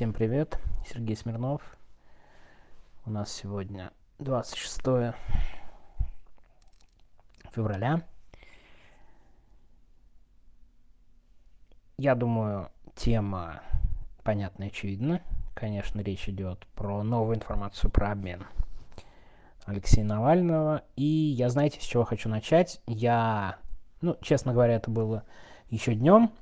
[0.00, 1.60] Всем привет, Сергей Смирнов.
[3.04, 5.14] У нас сегодня 26
[7.52, 8.00] февраля.
[11.98, 13.60] Я думаю, тема
[14.24, 15.20] понятна и очевидна.
[15.52, 18.46] Конечно, речь идет про новую информацию про обмен
[19.66, 20.82] Алексея Навального.
[20.96, 22.80] И я, знаете, с чего хочу начать?
[22.86, 23.58] Я,
[24.00, 25.24] ну, честно говоря, это было
[25.68, 26.32] еще днем.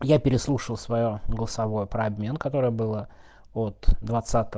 [0.00, 3.08] Я переслушал свое голосовое про обмен, которое было
[3.52, 4.48] от 20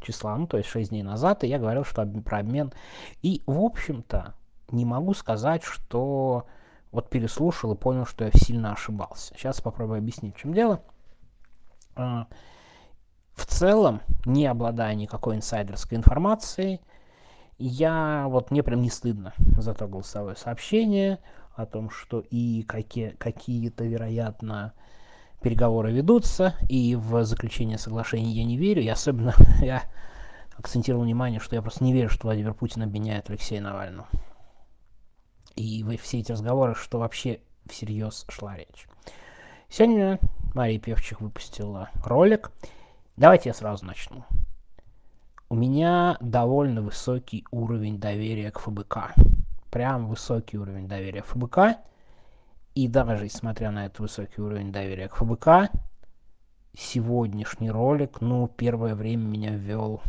[0.00, 2.72] числа, ну, то есть 6 дней назад, и я говорил, что про обмен.
[3.22, 4.34] И, в общем-то,
[4.70, 6.46] не могу сказать, что
[6.92, 9.34] вот переслушал и понял, что я сильно ошибался.
[9.34, 10.80] Сейчас попробую объяснить, в чем дело.
[11.94, 12.26] А,
[13.34, 16.80] в целом, не обладая никакой инсайдерской информацией,
[17.58, 21.18] я вот мне прям не стыдно за то голосовое сообщение
[21.56, 24.74] о том, что и какие, какие-то, вероятно,
[25.42, 29.82] переговоры ведутся, и в заключение соглашения я не верю, и особенно я
[30.56, 34.08] акцентировал внимание, что я просто не верю, что Владимир Путин обвиняет Алексея Навального.
[35.54, 38.86] И все эти разговоры, что вообще всерьез шла речь.
[39.68, 40.18] Сегодня
[40.54, 42.50] Мария Певчих выпустила ролик.
[43.16, 44.24] Давайте я сразу начну.
[45.48, 49.14] У меня довольно высокий уровень доверия к ФБК.
[49.76, 51.76] Прям высокий уровень доверия ФБК.
[52.74, 55.70] И даже несмотря на этот высокий уровень доверия к ФБК,
[56.74, 60.00] сегодняшний ролик, ну, первое время меня ввел,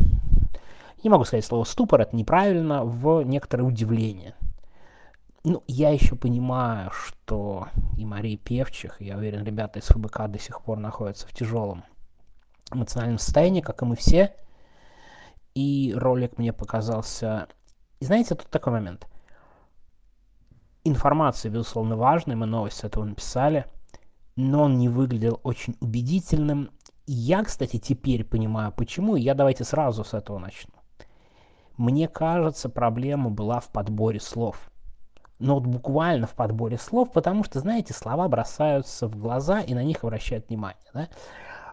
[1.04, 4.36] не могу сказать слово ступор, это неправильно, в некоторое удивление.
[5.44, 10.62] Ну, я еще понимаю, что и Мария Певчих, я уверен, ребята из ФБК до сих
[10.62, 11.84] пор находятся в тяжелом
[12.72, 14.34] эмоциональном состоянии, как и мы все.
[15.56, 17.50] И ролик мне показался...
[18.00, 19.08] И знаете, тут такой момент–
[20.88, 23.66] Информация, безусловно, важная, мы новость с этого написали,
[24.38, 26.70] но он не выглядел очень убедительным.
[27.06, 30.74] Я, кстати, теперь понимаю, почему, и я давайте сразу с этого начну.
[31.76, 34.72] Мне кажется, проблема была в подборе слов.
[35.40, 39.84] Но вот буквально в подборе слов, потому что, знаете, слова бросаются в глаза и на
[39.84, 40.88] них обращают внимание.
[40.94, 41.10] Да?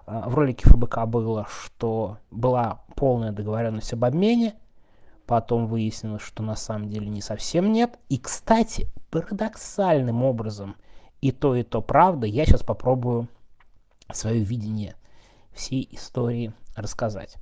[0.06, 4.54] А, в ролике ФБК было, что была полная договоренность об обмене,
[5.26, 7.98] Потом выяснилось, что на самом деле не совсем нет.
[8.08, 10.76] И, кстати, парадоксальным образом
[11.20, 12.26] и то, и то правда.
[12.26, 13.28] Я сейчас попробую
[14.12, 14.96] свое видение
[15.52, 17.36] всей истории рассказать.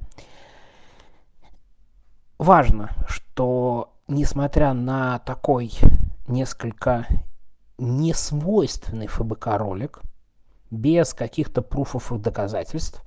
[2.38, 5.72] Важно, что несмотря на такой
[6.28, 7.06] несколько
[7.78, 10.00] несвойственный ФБК ролик,
[10.70, 13.02] без каких-то пруфов и доказательств,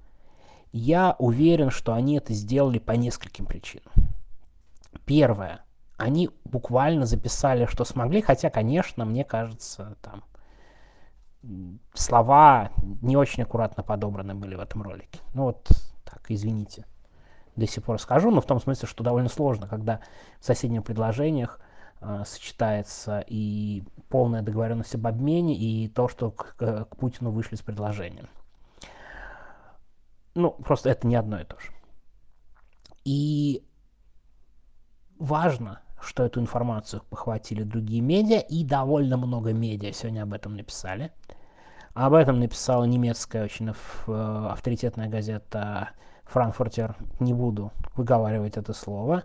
[0.72, 3.92] я уверен, что они это сделали по нескольким причинам.
[5.06, 5.64] Первое.
[5.98, 10.24] Они буквально записали, что смогли, хотя, конечно, мне кажется, там
[11.94, 15.20] слова не очень аккуратно подобраны были в этом ролике.
[15.34, 15.68] Ну вот
[16.04, 16.86] так, извините,
[17.56, 20.00] до сих пор скажу, но в том смысле, что довольно сложно, когда
[20.40, 21.60] в соседних предложениях
[22.02, 27.56] э, сочетается и полная договоренность об обмене, и то, что к, к, к Путину вышли
[27.56, 28.28] с предложением.
[30.34, 31.72] Ну, просто это не одно и то же.
[33.06, 33.64] И
[35.20, 41.12] важно, что эту информацию похватили другие медиа, и довольно много медиа сегодня об этом написали.
[41.94, 45.90] Об этом написала немецкая очень э, авторитетная газета
[46.26, 46.96] «Франкфуртер».
[47.20, 49.24] Не буду выговаривать это слово.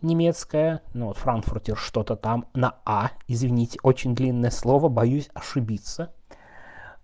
[0.00, 6.12] Немецкая, ну вот «Франкфуртер» что-то там на «А», извините, очень длинное слово, боюсь ошибиться.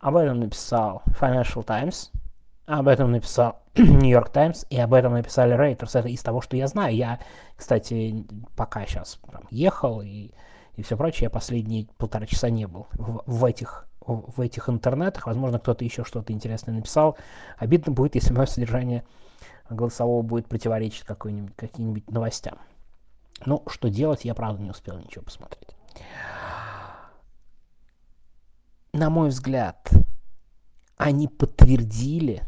[0.00, 2.10] Об этом написал Financial Times–
[2.66, 5.96] об этом написал Нью-Йорк Таймс, и об этом написали Рейтерс.
[5.96, 6.94] Это из того, что я знаю.
[6.94, 7.20] Я,
[7.56, 8.24] кстати,
[8.56, 9.18] пока сейчас
[9.50, 10.30] ехал и,
[10.76, 15.26] и все прочее, я последние полтора часа не был в, в этих в этих интернетах.
[15.26, 17.16] Возможно, кто-то еще что-то интересное написал.
[17.56, 19.02] Обидно будет, если мое содержание
[19.70, 22.58] голосового будет противоречить каким-нибудь новостям.
[23.46, 25.74] Ну, что делать, я правда не успел ничего посмотреть.
[28.92, 29.90] На мой взгляд,
[30.96, 32.42] они подтвердили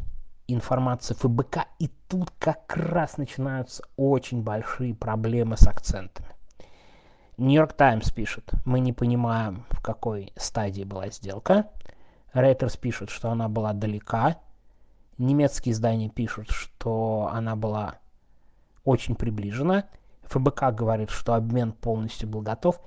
[0.47, 6.29] информация ФБК, и тут как раз начинаются очень большие проблемы с акцентами.
[7.37, 11.69] Нью-Йорк Таймс пишет, мы не понимаем, в какой стадии была сделка.
[12.33, 14.37] Рейтерс пишет, что она была далека.
[15.17, 17.95] Немецкие издания пишут, что она была
[18.83, 19.85] очень приближена.
[20.23, 22.81] ФБК говорит, что обмен полностью был готов.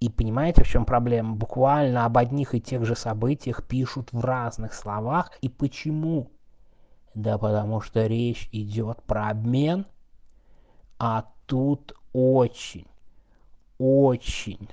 [0.00, 1.34] И понимаете, в чем проблема?
[1.34, 5.32] Буквально об одних и тех же событиях пишут в разных словах.
[5.40, 6.30] И почему?
[7.14, 9.86] Да потому что речь идет про обмен,
[10.98, 12.86] а тут очень,
[13.78, 14.68] очень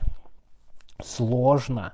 [1.02, 1.94] сложно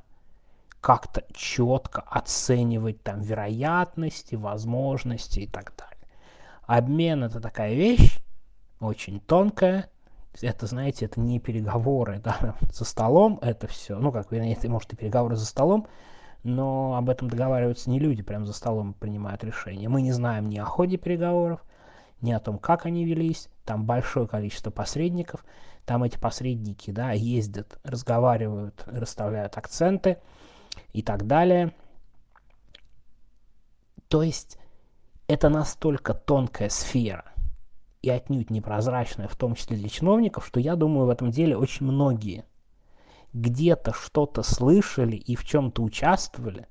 [0.82, 6.08] как-то четко оценивать там вероятности, возможности и так далее.
[6.66, 8.20] Обмен это такая вещь,
[8.80, 9.90] очень тонкая.
[10.42, 14.00] Это, знаете, это не переговоры да, за столом, это все.
[14.00, 15.88] Ну, как, вернее, это, может, и переговоры за столом,
[16.44, 19.90] но об этом договариваются не люди, прямо за столом принимают решения.
[19.90, 21.64] Мы не знаем ни о ходе переговоров,
[22.22, 23.50] ни о том, как они велись.
[23.66, 25.46] Там большое количество посредников.
[25.86, 30.18] Там эти посредники, да, ездят, разговаривают, расставляют акценты
[30.94, 31.74] и так далее.
[34.08, 34.58] То есть
[35.28, 37.26] это настолько тонкая сфера
[38.02, 41.86] и отнюдь непрозрачная, в том числе для чиновников, что я думаю, в этом деле очень
[41.86, 42.46] многие
[43.34, 46.68] где-то что-то слышали и в чем-то участвовали,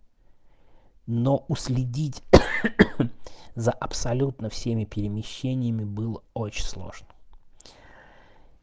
[1.07, 2.23] но уследить
[3.55, 7.09] за абсолютно всеми перемещениями было очень сложно.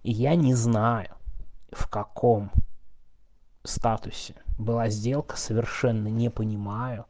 [0.03, 1.15] И я не знаю,
[1.71, 2.51] в каком
[3.63, 7.05] статусе была сделка, совершенно не понимаю.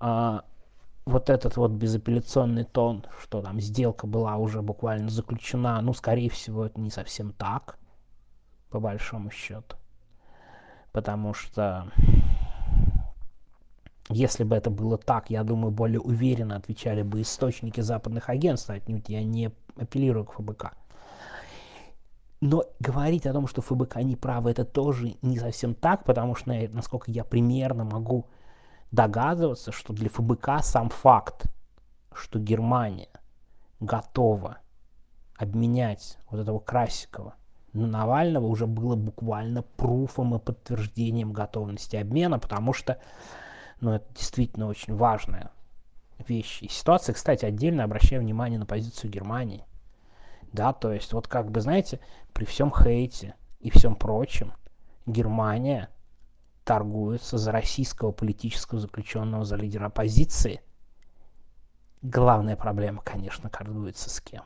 [0.00, 0.44] А,
[1.04, 6.66] вот этот вот безапелляционный тон, что там сделка была уже буквально заключена, ну, скорее всего,
[6.66, 7.78] это не совсем так,
[8.70, 9.76] по большому счету.
[10.98, 11.86] Потому что
[14.08, 19.08] если бы это было так, я думаю, более уверенно отвечали бы источники западных агентств, отнюдь
[19.08, 20.72] я не апеллирую к ФБК.
[22.40, 26.52] Но говорить о том, что ФБК не правы, это тоже не совсем так, потому что,
[26.72, 28.26] насколько я примерно могу
[28.90, 31.44] догадываться, что для ФБК сам факт,
[32.12, 33.20] что Германия
[33.78, 34.58] готова
[35.36, 37.36] обменять вот этого Красикова
[37.72, 42.98] Навального уже было буквально пруфом и подтверждением готовности обмена, потому что
[43.80, 45.50] ну, это действительно очень важная
[46.26, 47.14] вещь и ситуация.
[47.14, 49.64] Кстати, отдельно обращаю внимание на позицию Германии.
[50.52, 52.00] Да, то есть вот как бы, знаете,
[52.32, 54.54] при всем хейте и всем прочем,
[55.06, 55.90] Германия
[56.64, 60.60] торгуется за российского политического заключенного, за лидера оппозиции.
[62.02, 64.44] Главная проблема, конечно, торгуется с кем.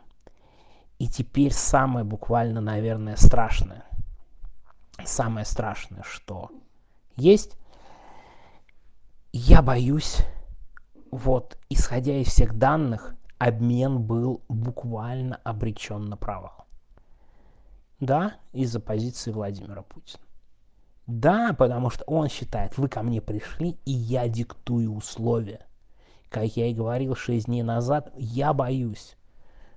[1.03, 3.85] И теперь самое буквально, наверное, страшное,
[5.05, 6.49] самое страшное, что
[7.17, 7.57] есть,
[9.33, 10.19] я боюсь,
[11.11, 16.67] вот, исходя из всех данных, обмен был буквально обречен на провал.
[17.99, 20.23] Да, из-за позиции Владимира Путина.
[21.09, 25.67] Да, потому что он считает, вы ко мне пришли, и я диктую условия.
[26.29, 29.17] Как я и говорил 6 дней назад, я боюсь,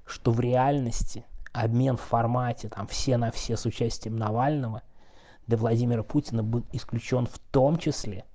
[0.06, 4.82] что в реальности обмен в формате там все на все с участием Навального
[5.48, 8.26] для Владимира Путина был исключен в том числе,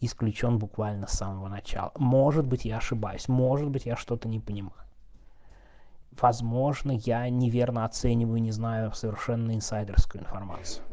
[0.00, 1.92] исключен буквально с самого начала.
[1.96, 4.74] Может быть, я ошибаюсь, может быть, я что-то не понимаю.
[6.20, 10.84] Возможно, я неверно оцениваю, не знаю совершенно инсайдерскую информацию.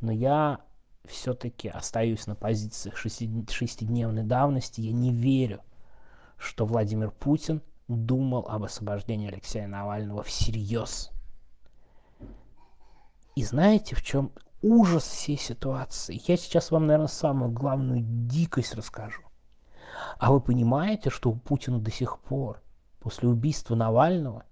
[0.00, 0.60] Но я
[1.06, 4.80] все-таки остаюсь на позициях шестидневной давности.
[4.80, 5.60] Я не верю,
[6.36, 11.10] что Владимир Путин думал об освобождении Алексея Навального всерьез.
[13.34, 16.20] И знаете, в чем ужас всей ситуации?
[16.26, 19.22] Я сейчас вам, наверное, самую главную дикость расскажу.
[20.18, 22.62] А вы понимаете, что у Путина до сих пор,
[23.00, 24.44] после убийства Навального,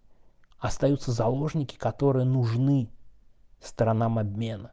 [0.58, 2.90] остаются заложники, которые нужны
[3.60, 4.72] сторонам обмена.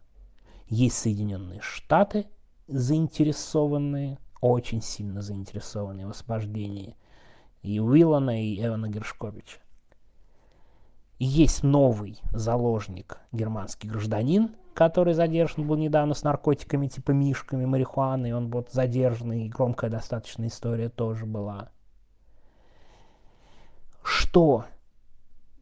[0.67, 2.27] Есть Соединенные Штаты,
[2.67, 6.95] заинтересованные, очень сильно заинтересованные в освобождении
[7.61, 9.59] и Уиллана, и Эвана Гершковича.
[11.19, 18.35] И есть новый заложник, германский гражданин, который задержан был недавно с наркотиками типа мишками, марихуаны,
[18.35, 21.69] он вот задержан, и громкая достаточно история тоже была.
[24.03, 24.65] Что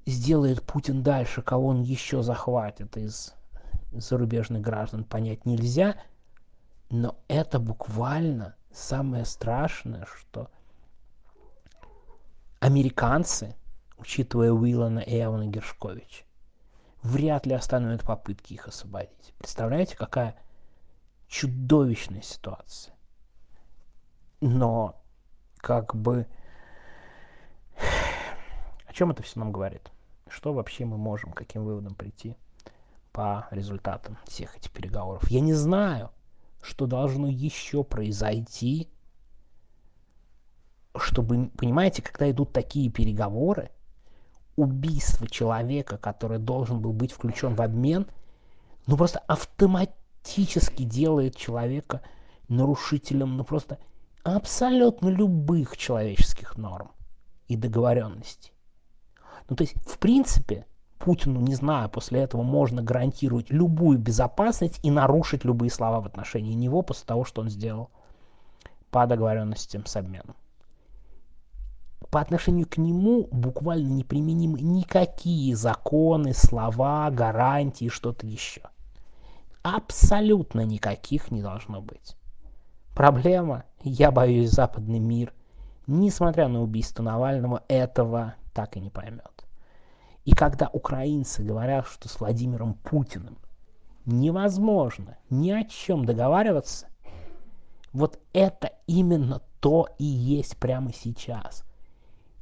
[0.05, 3.33] сделает Путин дальше, кого он еще захватит из
[3.93, 5.95] зарубежных граждан понять нельзя,
[6.89, 10.49] но это буквально самое страшное, что
[12.65, 13.55] американцы,
[13.97, 16.25] учитывая Уиллана и Эвана Гершкович,
[17.03, 19.33] вряд ли остановят попытки их освободить.
[19.37, 20.35] Представляете, какая
[21.27, 22.95] чудовищная ситуация.
[24.41, 25.01] Но
[25.57, 26.27] как бы
[28.87, 29.91] о чем это все нам говорит?
[30.27, 32.35] Что вообще мы можем, каким выводом прийти?
[33.15, 35.31] по результатам всех этих переговоров.
[35.31, 36.11] Я не знаю,
[36.61, 38.89] что должно еще произойти,
[40.97, 43.71] чтобы, понимаете, когда идут такие переговоры,
[44.55, 48.07] убийство человека, который должен был быть включен в обмен,
[48.87, 52.01] ну просто автоматически делает человека
[52.47, 53.79] нарушителем, ну просто
[54.23, 56.91] абсолютно любых человеческих норм
[57.47, 58.53] и договоренностей.
[59.49, 60.65] Ну то есть, в принципе,
[60.97, 66.53] Путину, не знаю, после этого можно гарантировать любую безопасность и нарушить любые слова в отношении
[66.53, 67.89] него после того, что он сделал.
[68.91, 70.35] по договоренностям с обменом.
[72.09, 78.61] По отношению к нему буквально неприменимы никакие законы, слова, гарантии, что-то еще.
[79.63, 82.15] Абсолютно никаких не должно быть.
[82.95, 85.33] Проблема, я боюсь, западный мир,
[85.87, 89.45] несмотря на убийство Навального, этого так и не поймет.
[90.23, 93.37] И когда украинцы говорят, что с Владимиром Путиным
[94.05, 96.87] невозможно ни о чем договариваться,
[97.91, 101.63] вот это именно то и есть прямо сейчас.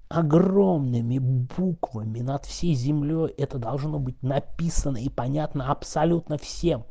[0.10, 6.86] Огромными буквами над всей землей это должно быть написано и понятно абсолютно всем.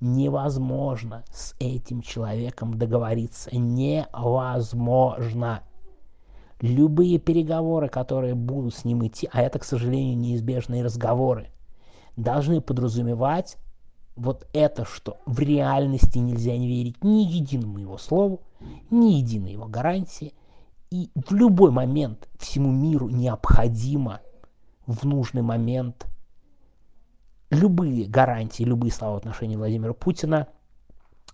[0.00, 3.56] Невозможно с этим человеком договориться.
[3.56, 5.62] Невозможно.
[6.60, 11.50] Любые переговоры, которые будут с ним идти, а это, к сожалению, неизбежные разговоры,
[12.16, 13.56] должны подразумевать
[14.16, 18.40] вот это, что в реальности нельзя не верить ни единому его слову,
[18.90, 20.34] ни единой его гарантии.
[20.90, 24.20] И в любой момент всему миру необходимо
[24.86, 26.06] в нужный момент
[27.50, 30.48] любые гарантии, любые слова в отношении Владимира Путина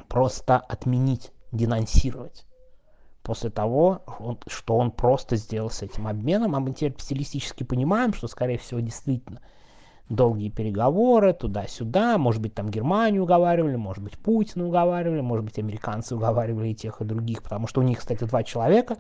[0.08, 2.46] просто отменить, денонсировать.
[3.23, 4.02] После того,
[4.46, 8.80] что он просто сделал с этим обменом, а мы теперь стилистически понимаем, что, скорее всего,
[8.80, 9.40] действительно
[10.11, 16.14] долгие переговоры туда-сюда, может быть, там Германию уговаривали, может быть, Путина уговаривали, может быть, американцы
[16.14, 18.99] уговаривали и тех, и других, потому что у них, кстати, два человека,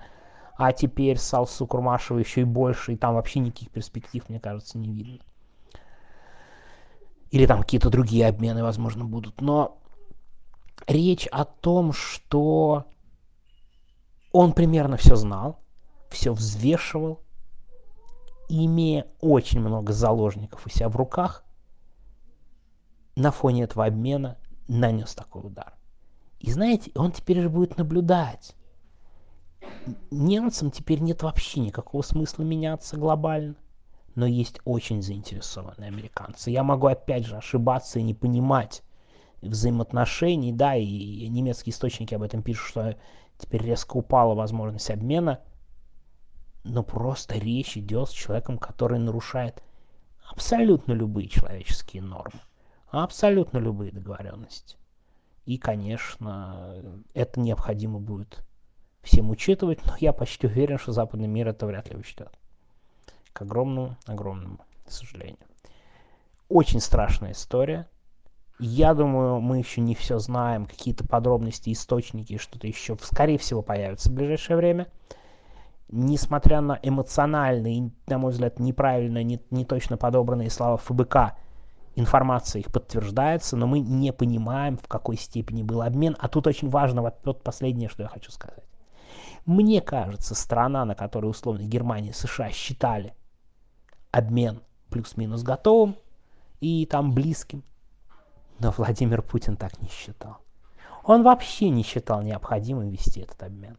[0.56, 4.78] а теперь с Алсу Курмашева еще и больше, и там вообще никаких перспектив, мне кажется,
[4.78, 5.18] не видно.
[7.30, 9.40] Или там какие-то другие обмены, возможно, будут.
[9.40, 9.78] Но
[10.86, 12.86] речь о том, что
[14.30, 15.60] он примерно все знал,
[16.10, 17.20] все взвешивал,
[18.48, 21.44] имея очень много заложников у себя в руках,
[23.16, 25.74] на фоне этого обмена нанес такой удар.
[26.40, 28.54] И знаете, он теперь же будет наблюдать.
[30.10, 33.56] Немцам теперь нет вообще никакого смысла меняться глобально
[34.14, 36.50] но есть очень заинтересованные американцы.
[36.50, 38.82] Я могу опять же ошибаться и не понимать
[39.42, 42.96] взаимоотношений, да, и немецкие источники об этом пишут, что
[43.38, 45.40] теперь резко упала возможность обмена,
[46.62, 49.62] но просто речь идет с человеком, который нарушает
[50.30, 52.40] абсолютно любые человеческие нормы,
[52.88, 54.78] абсолютно любые договоренности.
[55.44, 58.46] И, конечно, это необходимо будет
[59.04, 62.30] всем учитывать, но я почти уверен, что западный мир это вряд ли учтет
[63.32, 65.38] к огромному, огромному сожалению.
[66.48, 67.88] Очень страшная история.
[68.60, 74.10] Я думаю, мы еще не все знаем, какие-то подробности, источники, что-то еще, скорее всего, появится
[74.10, 74.86] в ближайшее время.
[75.88, 81.36] Несмотря на эмоциональные, на мой взгляд, неправильно, не, не точно подобранные слова ФБК,
[81.96, 86.16] информация их подтверждается, но мы не понимаем, в какой степени был обмен.
[86.20, 88.63] А тут очень важно, вот последнее, что я хочу сказать.
[89.46, 93.14] Мне кажется, страна, на которой условно Германия и США считали,
[94.10, 95.96] обмен плюс-минус готовым
[96.60, 97.62] и там близким.
[98.58, 100.38] Но Владимир Путин так не считал.
[101.02, 103.76] Он вообще не считал необходимым вести этот обмен.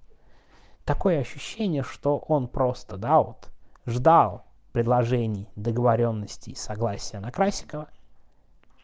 [0.84, 3.50] Такое ощущение, что он просто, да, вот,
[3.88, 7.90] ждал предложений, договоренностей, согласия на Красикова,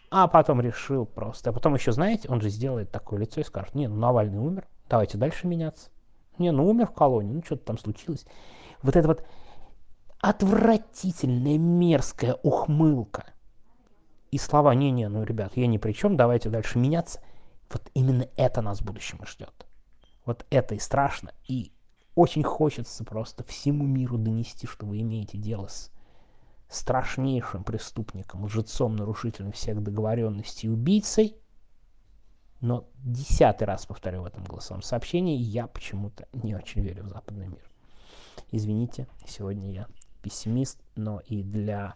[0.09, 1.51] а потом решил просто.
[1.51, 4.67] А потом еще, знаете, он же сделает такое лицо и скажет, не, ну Навальный умер,
[4.89, 5.89] давайте дальше меняться.
[6.41, 8.25] Не, ну умер в колонии, ну что-то там случилось.
[8.81, 9.25] Вот это вот
[10.19, 13.25] отвратительная мерзкая ухмылка.
[14.31, 17.19] И слова «не-не, ну, ребят, я ни при чем, давайте дальше меняться».
[17.69, 19.65] Вот именно это нас в будущем ждет.
[20.25, 21.31] Вот это и страшно.
[21.48, 21.71] И
[22.15, 25.91] очень хочется просто всему миру донести, что вы имеете дело с
[26.69, 31.36] страшнейшим преступником, лжецом, нарушителем всех договоренностей, убийцей.
[32.62, 37.48] Но десятый раз повторю в этом голосовом сообщении, я почему-то не очень верю в западный
[37.48, 37.68] мир.
[38.51, 39.88] Извините, сегодня я
[40.22, 41.96] пессимист, но и для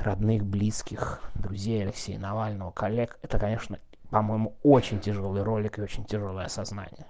[0.00, 3.78] родных, близких, друзей Алексея Навального, коллег, это, конечно,
[4.10, 7.06] по-моему, очень тяжелый ролик и очень тяжелое осознание.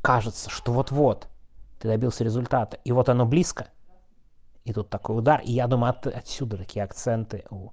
[0.00, 1.28] Кажется, что вот-вот
[1.78, 3.68] ты добился результата, и вот оно близко,
[4.64, 7.70] и тут такой удар, и я думаю, от, отсюда такие акценты у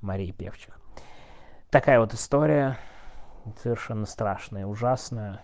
[0.00, 0.80] Марии Певчих.
[1.70, 2.78] Такая вот история,
[3.62, 5.40] совершенно страшная, ужасная.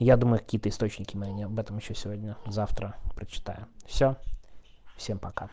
[0.00, 3.68] Я думаю, какие-то источники мы об этом еще сегодня, завтра прочитаем.
[3.86, 4.16] Все.
[4.96, 5.50] Всем пока.